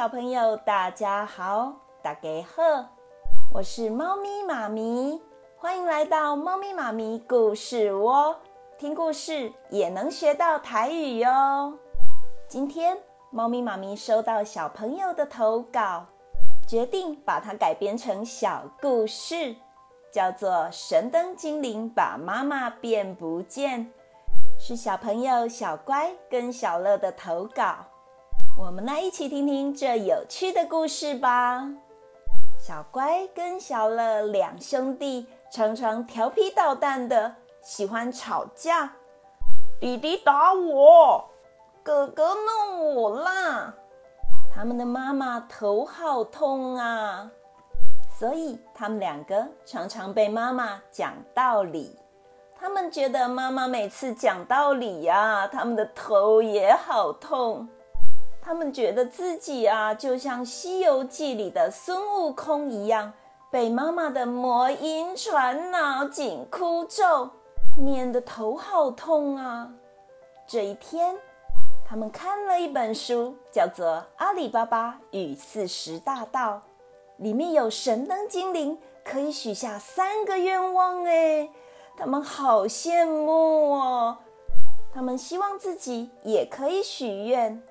[0.00, 2.62] 小朋友，大家好，大家好，
[3.52, 5.20] 我是猫咪妈咪，
[5.58, 8.34] 欢迎来到猫咪妈咪故事窝，
[8.78, 11.74] 听故事也能学到台语哟。
[12.48, 12.96] 今天
[13.28, 16.06] 猫咪妈咪收到小朋友的投稿，
[16.66, 19.54] 决定把它改编成小故事，
[20.10, 23.84] 叫做《神灯精灵把妈妈变不见》，
[24.58, 27.84] 是小朋友小乖跟小乐的投稿。
[28.60, 31.66] 我们来一起听听这有趣的故事吧。
[32.58, 38.92] 小乖跟小乐两兄弟常常调皮捣蛋的，喜欢吵架。
[39.80, 41.24] 弟弟打我，
[41.82, 43.74] 哥哥弄我啦。
[44.54, 47.30] 他们的妈妈头好痛啊，
[48.18, 51.98] 所以他们两个常常被妈妈讲道理。
[52.54, 57.66] 他们觉得妈妈每次讲道理呀，他们的头也好痛。
[58.42, 63.12] 他们觉得自己啊，就像《西游记》里的孙悟空一样，
[63.50, 67.30] 被妈妈的魔音传脑紧箍咒
[67.76, 69.70] 念得头好痛啊！
[70.46, 71.16] 这一天，
[71.86, 76.54] 他们看了一本书，叫做《阿里巴巴与四十大盗》，
[77.18, 81.48] 里面有神灯精灵可以许下三个愿望，哎，
[81.96, 84.16] 他们好羡慕哦！
[84.92, 87.62] 他们希望自己也可以许愿。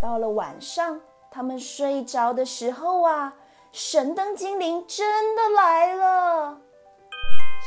[0.00, 3.34] 到了晚上，他们睡着的时候啊，
[3.70, 6.58] 神灯精灵真的来了。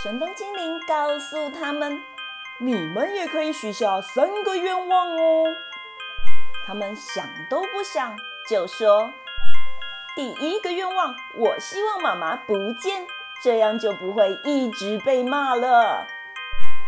[0.02, 2.00] 神灯精灵告诉他们
[2.59, 5.45] ：“你们也可以许下三个愿望哦。”
[6.66, 8.16] 他们想都不想
[8.50, 9.12] 就说
[10.16, 13.06] ：“第一个愿望，我希望妈妈不见，
[13.44, 16.08] 这样就不会一直被骂了。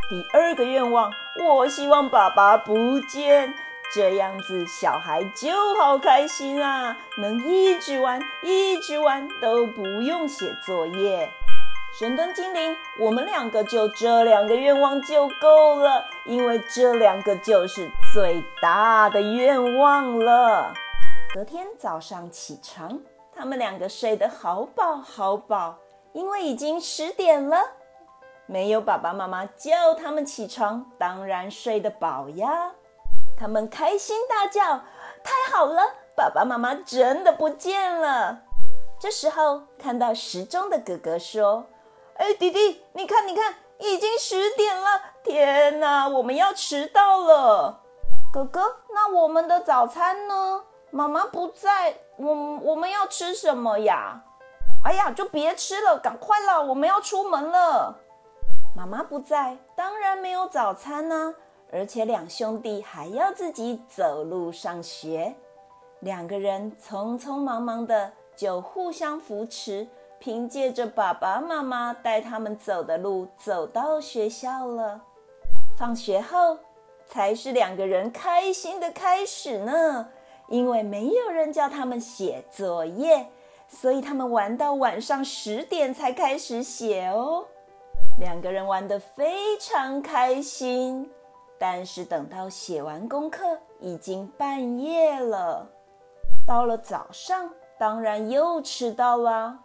[0.09, 3.53] 第二个愿望，我希望爸爸不见。”
[3.95, 11.29] 这样子，小孩就好开心啊，能一直玩，一直玩，都不用写作业。
[11.97, 20.73] 神灯精灵，我们两个就这两个愿望就够了，因为这两个就是最大的愿望了。
[21.33, 22.99] 隔天早上起床，
[23.33, 25.77] 他们两个睡得好饱好饱，
[26.11, 27.61] 因为已经十点了，
[28.45, 32.73] 没有爸爸妈妈叫他们起床，当然睡得饱呀。
[33.37, 34.61] 他们开心大叫
[35.23, 35.83] ：“太好了，
[36.15, 38.39] 爸爸妈妈真的不见了！”
[38.97, 41.65] 这时候，看到时钟的哥哥说
[42.15, 45.01] ：“哎，弟弟，你看，你看，已经十点了！
[45.23, 47.81] 天哪，我们要迟到了！”
[48.31, 50.63] 哥哥，那我们的早餐呢？
[50.91, 54.21] 妈妈不在，我我们要吃什么呀？
[54.85, 57.99] 哎呀，就别吃了，赶快了，我们要出门了。
[58.75, 61.35] 妈妈不在，当然没有早餐呢。
[61.75, 65.35] 而且两兄弟还要自己走路上学，
[65.99, 69.85] 两个人匆匆忙忙的就互相扶持，
[70.17, 75.01] 凭借着爸爸妈妈带他们走的路，走到学校了。
[75.77, 76.57] 放学后
[77.05, 80.07] 才是两个人开心的开始呢，
[80.47, 83.27] 因为没有人叫他们写作业，
[83.67, 87.45] 所以他们玩到晚上十点才开始写哦。
[88.17, 91.11] 两个人玩得非常开心。
[91.57, 95.67] 但是等到写完功课，已经半夜了。
[96.45, 97.49] 到了早上，
[97.79, 99.59] 当然又迟到了。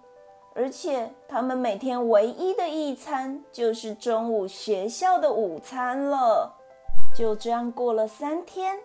[0.55, 6.53] 而且他们每天唯一的一餐就是中午学校的午餐了。
[7.15, 8.79] 就这样过了三天。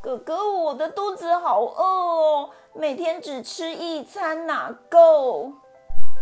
[0.00, 5.52] 哥哥，我的肚子好饿哦，每天只吃一餐哪够？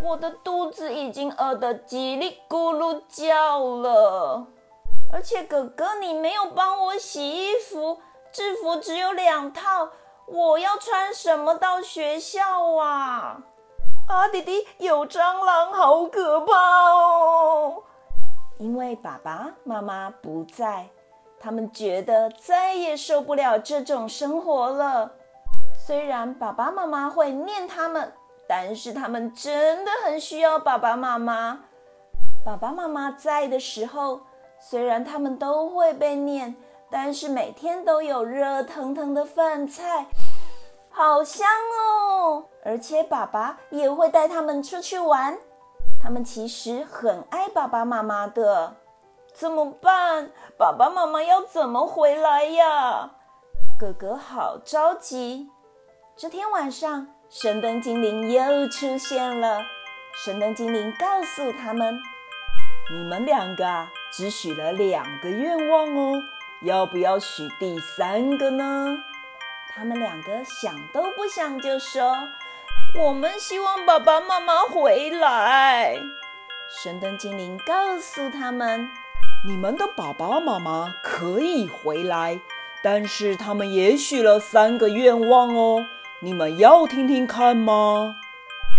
[0.03, 4.47] 我的肚子已经饿得叽里咕噜叫了。
[5.13, 8.01] 而且哥哥，你没有帮我洗衣服，
[8.33, 9.89] 制服只有两套，
[10.27, 13.43] 我要穿什么到学校啊？
[14.07, 16.55] 啊，弟弟，有蟑螂，好可怕
[16.93, 17.83] 哦！
[18.59, 20.89] 因为爸爸妈妈不在，
[21.41, 25.11] 他们觉得再也受不了这种生活了。
[25.87, 28.13] 虽然爸爸妈妈会念他们，
[28.49, 31.65] 但是他们真的很需要爸爸妈妈。
[32.45, 34.21] 爸爸妈妈在的时候。
[34.61, 36.55] 虽然他们都会被念，
[36.91, 40.07] 但是每天都有热腾腾的饭菜，
[40.91, 42.45] 好香哦！
[42.65, 45.39] 而且爸爸也会带他们出去玩，
[46.01, 48.77] 他们其实很爱爸爸妈妈的。
[49.33, 50.31] 怎么办？
[50.59, 53.13] 爸爸妈妈要怎么回来呀？
[53.79, 55.49] 哥哥好着急。
[56.17, 59.63] 这天晚上，神灯精灵又出现了。
[60.23, 61.99] 神灯精灵告诉他们
[62.93, 63.65] ：“你们两个。”
[64.11, 66.23] 只许了两个愿望哦，
[66.63, 68.99] 要不要许第三个呢？
[69.73, 72.29] 他们两个想都不想就说
[72.99, 75.97] ：“我们希望爸爸妈妈回来。”
[76.83, 78.89] 神灯精灵告诉他们
[79.47, 82.41] ：“你们的爸爸妈妈可以回来，
[82.83, 85.87] 但是他们也许了三个愿望哦。
[86.21, 88.17] 你们要听听看吗？”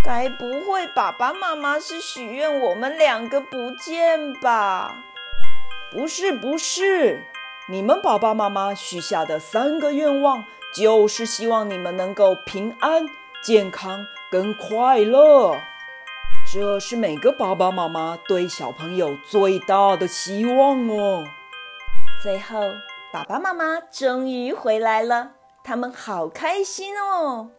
[0.04, 5.04] 该不会爸爸妈妈是许愿我们两个不见吧？
[5.92, 7.22] 不是，不是，
[7.68, 13.06] 你们爸爸妈妈许下的三个愿望，就是希望你们能够平安、
[13.44, 15.58] 健康跟快乐。
[16.50, 21.26] 这是每个爸爸妈妈对小朋友最大的希望哦。
[22.24, 22.62] 最后，
[23.12, 27.50] 爸爸妈妈终于回来了，他们好开心哦。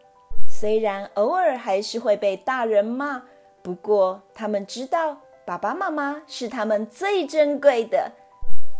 [0.49, 3.25] 虽然偶尔还是会被大人骂，
[3.63, 8.13] 不过他们知道爸爸妈妈是他们最珍贵的，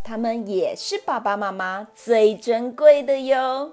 [0.05, 3.73] 他们也是爸爸妈妈最珍贵的哟。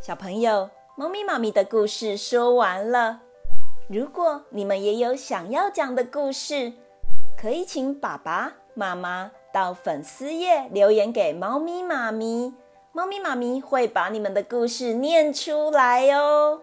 [0.00, 3.20] 小朋友，猫咪妈咪的故事说完了。
[3.88, 6.72] 如果你们也有想要讲的故事，
[7.40, 12.52] 可以请爸爸妈妈到粉丝页留言给猫咪妈咪，
[12.92, 16.62] 猫咪妈咪会把你们的故事念出来哦。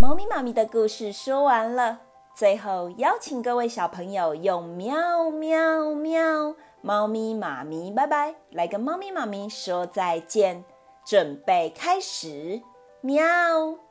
[0.00, 1.98] 猫咪妈咪的故事说完了，
[2.34, 10.64] 最后邀请各位小朋友用喵喵喵，猫咪妈咪拜拜，来跟猫咪妈咪说再见，
[11.06, 12.60] 准备开始，
[13.00, 13.24] 喵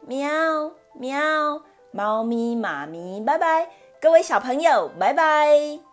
[0.02, 1.62] 喵喵。
[1.94, 3.70] 猫咪妈咪，拜拜！
[4.02, 5.91] 各位小朋友，拜拜！